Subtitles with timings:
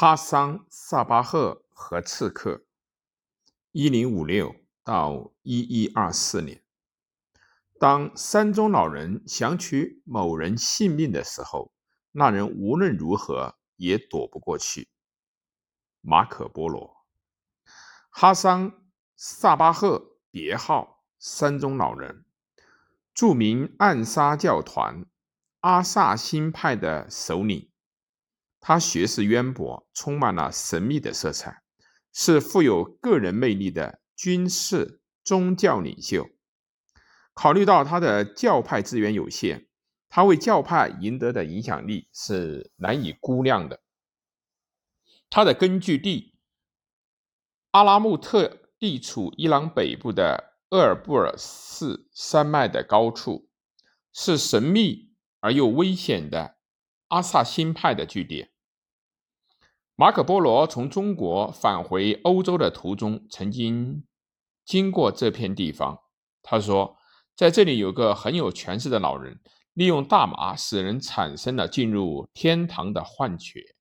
[0.00, 2.62] 哈桑·萨巴赫和刺客，
[3.72, 6.62] 一零五六到一一二四年。
[7.80, 11.72] 当山中老人想取某人性命的时候，
[12.12, 14.88] 那人无论如何也躲不过去。
[16.00, 17.04] 马可·波罗，
[18.08, 18.70] 哈桑·
[19.16, 22.24] 萨巴赫，别号山中老人，
[23.12, 25.04] 著名暗杀教团
[25.62, 27.68] 阿萨辛派的首领。
[28.68, 31.62] 他学识渊博，充满了神秘的色彩，
[32.12, 36.28] 是富有个人魅力的军事宗教领袖。
[37.32, 39.68] 考虑到他的教派资源有限，
[40.10, 43.80] 他为教派赢得的影响力是难以估量的。
[45.30, 46.34] 他的根据地
[47.70, 53.48] 阿拉木特地处伊朗北部的厄尔布尔寺山脉的高处，
[54.12, 56.58] 是神秘而又危险的。
[57.06, 58.50] 阿萨辛派的据点。
[60.00, 64.04] 马可·波罗从中国返回欧洲的途中，曾经
[64.64, 66.04] 经过这片地方。
[66.40, 66.96] 他说，
[67.34, 69.40] 在这里有个很有权势的老人，
[69.72, 73.74] 利用大麻使人产生了进入天堂的幻觉。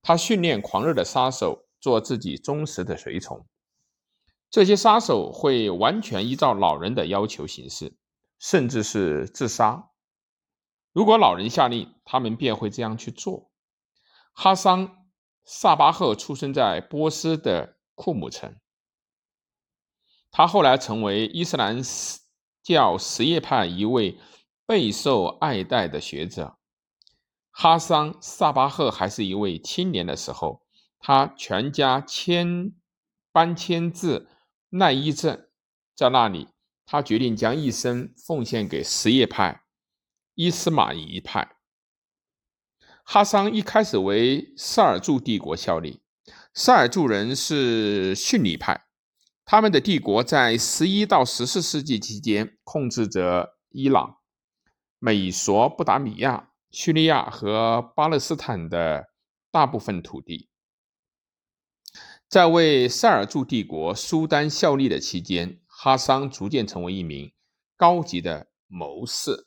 [0.00, 3.44] 他训练狂热的杀手做自己忠实的随从，
[4.48, 7.96] 这些杀手会完全依照老人的要求行事，
[8.38, 9.90] 甚至是自杀。
[10.92, 13.50] 如果老人下令，他们便会这样去做。
[14.32, 14.86] 哈桑·
[15.44, 18.56] 萨巴赫出生在波斯的库姆城，
[20.30, 21.80] 他后来成为伊斯兰
[22.62, 24.18] 教什叶派一位
[24.66, 26.56] 备受爱戴的学者。
[27.50, 30.62] 哈桑·萨巴赫还是一位青年的时候，
[30.98, 32.72] 他全家迁
[33.30, 34.28] 搬迁至
[34.70, 35.50] 奈伊镇，
[35.94, 36.48] 在那里，
[36.86, 39.64] 他决定将一生奉献给什叶派。
[40.34, 41.56] 伊斯玛仪派，
[43.02, 46.02] 哈桑一开始为萨尔柱帝国效力。
[46.54, 48.86] 萨尔柱人是逊尼派，
[49.44, 54.18] 他们的帝国在十一到十四世纪期间控制着伊朗、
[54.98, 59.08] 美索不达米亚、叙利亚和巴勒斯坦的
[59.50, 60.48] 大部分土地。
[62.28, 67.32] 在为萨尔柱帝国苏丹效力的期间，哈桑逐渐成为一名
[67.76, 69.46] 高级的谋士。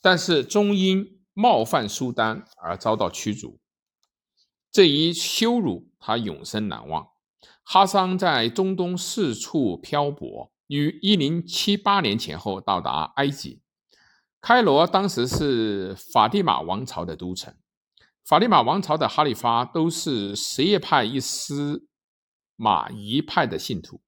[0.00, 3.60] 但是终因冒犯苏丹而遭到驱逐，
[4.72, 7.06] 这一羞辱他永生难忘。
[7.62, 13.60] 哈桑在中东四处漂泊，于一零七八年前后到达埃及。
[14.40, 17.54] 开罗当时是法蒂玛王朝的都城，
[18.24, 21.86] 法蒂玛王朝的哈里发都是什叶派伊斯
[22.56, 24.00] 马仪派的信徒。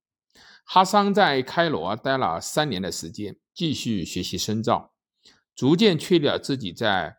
[0.65, 4.95] 哈桑在开罗待了三年的时间，继续学习深造。
[5.55, 7.17] 逐渐确立了自己在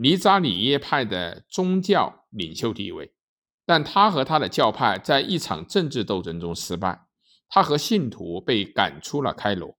[0.00, 3.12] 尼扎里耶派的宗教领袖地位，
[3.66, 7.06] 但他和他的教派在一场政治斗争中失败，
[7.48, 9.76] 他和信徒被赶出了开罗。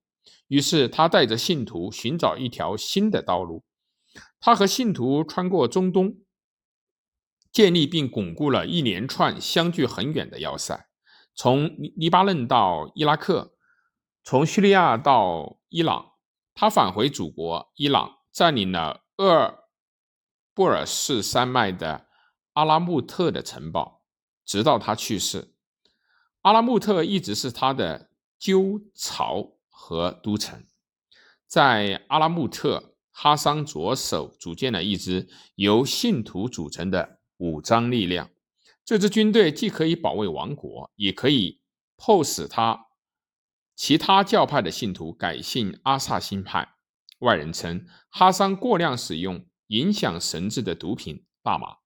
[0.48, 3.64] 于是他带着信徒寻找一条新的道路。
[4.38, 6.16] 他和信徒穿过中东，
[7.50, 10.86] 建立并巩固了一连串相距很远的要塞，
[11.34, 13.54] 从黎巴嫩到伊拉克，
[14.22, 16.12] 从叙利亚到伊朗。
[16.52, 19.59] 他返回祖国伊朗，占领了鄂尔
[20.54, 22.06] 布尔士山脉的
[22.54, 24.02] 阿拉木特的城堡，
[24.44, 25.54] 直到他去世。
[26.42, 30.64] 阿拉木特一直是他的鸠巢和都城。
[31.46, 38.30] 在阿拉木特，哈桑着手组建了一支由信徒组成的武装力量。
[38.84, 41.60] 这支军队既可以保卫王国，也可以
[41.96, 42.86] 迫使他。
[43.76, 46.74] 其他教派的信徒改信阿萨辛派，
[47.20, 51.78] 外人称哈桑过量使用影响神智的毒品大麻，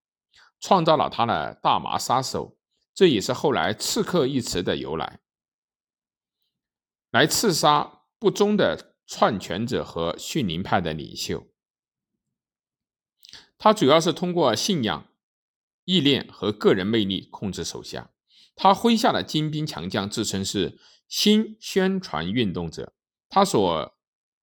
[0.61, 2.59] 创造了他的大麻杀手，
[2.95, 5.21] 这也是后来刺客一词的由来，
[7.11, 11.47] 来刺杀不忠的篡权者和逊尼派的领袖。
[13.57, 15.09] 他主要是通过信仰、
[15.85, 18.11] 意念和个人魅力控制手下，
[18.55, 20.79] 他麾下的精兵强将自称是。
[21.07, 22.95] 新宣传运动者，
[23.29, 23.95] 他所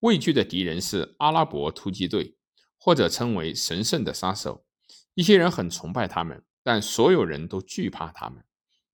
[0.01, 2.37] 畏惧的敌人是阿拉伯突击队，
[2.83, 4.65] 或者称为神圣的杀手。
[5.13, 8.43] 一些人很崇拜他们，但所有人都惧怕他们。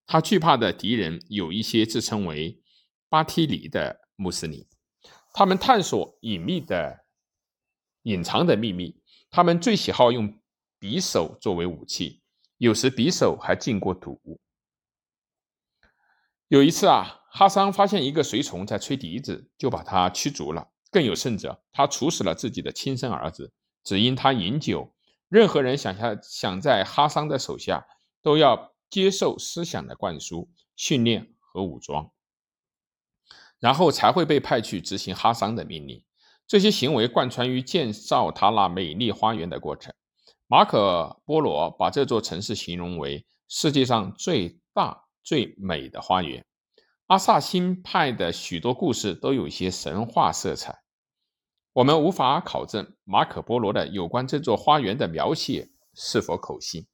[0.05, 2.61] 他惧怕的敌人有一些自称为
[3.07, 4.67] 巴提里的穆斯林，
[5.33, 7.05] 他们探索隐秘的、
[8.03, 9.01] 隐藏的秘密。
[9.29, 10.37] 他们最喜好用
[10.81, 12.21] 匕首作为武器，
[12.57, 14.41] 有时匕首还进过毒。
[16.49, 17.13] 有一次啊。
[17.29, 20.71] 哈桑发现一个随从在吹笛子，就把他驱逐了。
[20.89, 23.53] 更有甚者，他处死了自己的亲生儿子，
[23.87, 24.93] 只因他饮酒
[25.29, 27.87] 任何人想下想在哈桑的手下，
[28.21, 32.11] 都要接受思想的灌输、训练和武装，
[33.59, 36.03] 然后才会被派去执行哈桑的命令。
[36.45, 39.93] 这些行为贯穿于建造他那美丽花园的过程。
[40.47, 46.45] 马可·波罗把这座城市形容为世界上最大、最美的花园。
[47.05, 50.77] 阿萨辛派的许多故事都有些神话色彩。
[51.77, 56.87] 我们无法考证马可·波罗的有关这座花园的描写是否可信。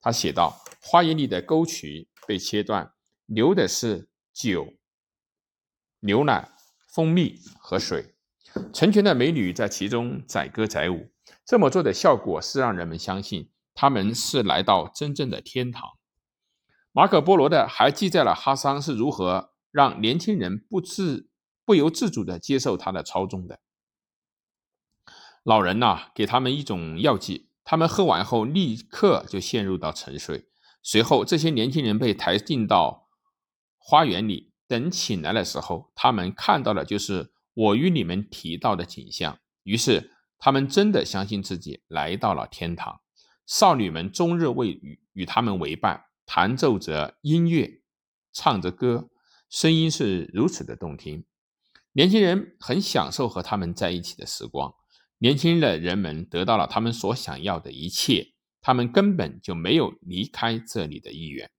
[0.00, 2.94] 他写道：“花园里的沟渠被切断，
[3.26, 4.72] 流的是酒、
[6.00, 6.52] 牛奶、
[6.88, 8.14] 蜂蜜和水。”
[8.72, 11.10] 成群的美女在其中载歌载舞，
[11.44, 15.86] 这么做的效果是让人们相信他们是来到真正的天堂。
[16.92, 21.28] 马可·波罗的还记载了哈桑是如何让年轻人不自
[21.66, 23.60] 不由自主地接受他的操纵的。
[25.42, 30.46] 老人呐，给他们一种药剂，他们喝完后立刻就陷入到沉睡。
[30.82, 33.08] 随后，这些年轻人被抬进到
[33.78, 37.32] 花园里，等醒来的时候，他们看到的就是。
[37.52, 43.00] 我与你们提到的景象，于是他们真的相信自己来到了天堂。
[43.44, 47.82] 少女们终日为与与他们为伴，弹奏着音乐，
[48.32, 49.10] 唱着歌，
[49.50, 51.26] 声音是如此的动听。
[51.92, 54.72] 年轻人很享受和他们在一起的时光。
[55.22, 61.50] 年轻的人们得到了他们所想要的一切，他们根本就没有离开这里的意愿。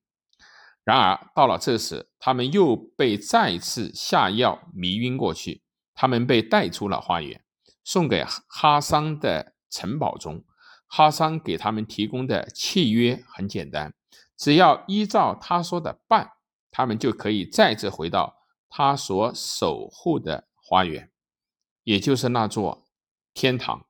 [0.84, 5.62] 然而到了这时，他们又被再次下药迷晕过去。
[5.94, 7.44] 他们被带出了花园，
[7.84, 10.44] 送给哈桑的城堡中。
[10.88, 13.94] 哈桑给他们提供的契约很简单，
[14.36, 16.32] 只要依照他说的办，
[16.72, 18.38] 他们就可以再次回到
[18.68, 21.12] 他所守护的花园，
[21.84, 22.88] 也就是那座
[23.34, 23.86] 天堂。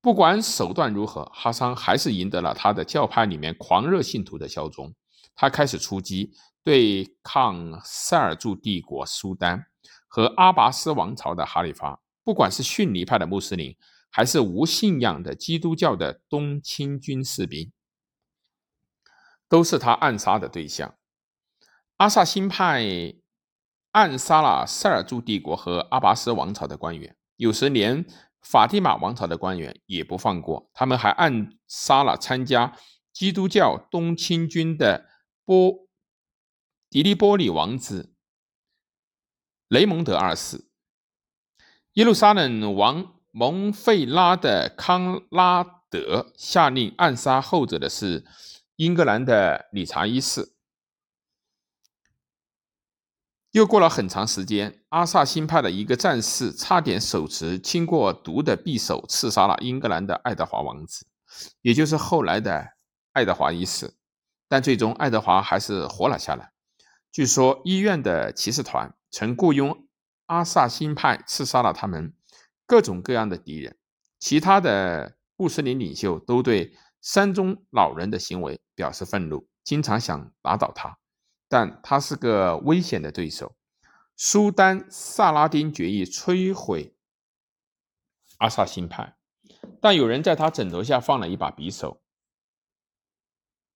[0.00, 4.94] 不管手段如何，哈桑还是赢得了他的教派里面狂热信徒的效忠。
[5.34, 6.32] 他开始出击，
[6.62, 9.66] 对抗塞尔柱帝国苏丹。
[10.06, 13.76] 和阿拔斯王朝的哈里发，不管是逊尼派的穆斯林，
[14.08, 17.72] 还是无信仰的基督教的东清军士兵，
[19.48, 20.94] 都是他暗杀的对象。
[21.96, 23.14] 阿萨辛派
[23.90, 28.06] 暗杀了塞尔柱帝国和阿拔斯王朝的官员，有时连
[28.44, 30.70] 法蒂玛王朝的官员也不放过。
[30.72, 32.76] 他们还暗杀了参加
[33.12, 35.08] 基督教东侵军的
[35.44, 35.88] 波
[36.88, 38.14] 迪利波里王子。
[39.68, 40.68] 雷蒙德二世，
[41.94, 48.24] 耶路撒冷王蒙费拉的康拉德下令暗杀后者的是
[48.76, 50.53] 英格兰的理查一世。
[53.54, 61.06] 又过了很长时间，阿萨辛派的一个战士差点手持经过毒的匕首刺杀了英格兰的爱德华王子，
[61.62, 62.70] 也就是后来的
[63.12, 63.94] 爱德华一世。
[64.48, 66.50] 但最终爱德华还是活了下来。
[67.12, 68.94] 据说医院的骑士团。
[69.16, 69.86] 曾雇佣
[70.26, 72.12] 阿萨辛派刺杀了他们
[72.66, 73.76] 各种各样的敌人，
[74.18, 80.98] 其他的穆斯林领袖都对山中老人的行为表示愤怒，经常想打倒他，
[81.54, 83.54] 但他是个危险的对手。
[84.16, 86.96] 苏丹萨拉丁决意摧毁
[88.38, 89.16] 阿萨辛派，
[89.80, 92.02] 但有人在他枕头下放了一把匕首，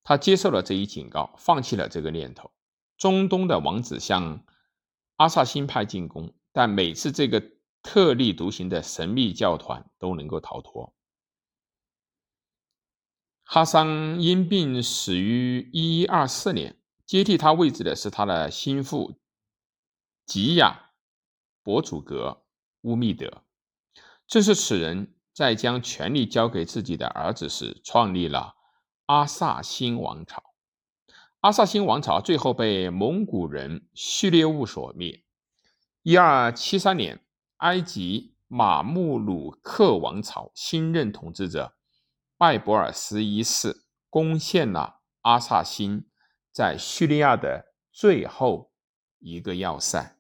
[0.02, 2.50] 他接受了这一警告，放弃了这个念头。
[2.96, 4.44] 中东的王子向。
[5.18, 7.42] 阿萨辛派进攻，但每次这个
[7.82, 10.94] 特立独行的神秘教团都能够逃脱。
[13.42, 16.77] 哈桑因病死于一一二四年，
[17.08, 19.18] 接替他位置的是他的心腹
[20.26, 20.90] 吉亚
[21.62, 22.44] 博祖格
[22.82, 23.44] 乌密德。
[24.26, 28.56] 正是此人在将权力交给自己的儿子时，创立了
[29.06, 30.52] 阿萨辛王朝。
[31.40, 35.24] 阿萨辛王朝最后被蒙古人序列兀所灭。
[36.02, 37.24] 一二七三年，
[37.56, 41.74] 埃及马穆鲁克王朝新任统治者
[42.36, 46.06] 拜博尔斯一世攻陷了阿萨辛
[46.52, 48.72] 在叙利亚的最后
[49.18, 50.17] 一个要塞。